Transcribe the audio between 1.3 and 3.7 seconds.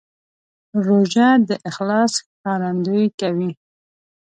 د اخلاص ښکارندویي کوي.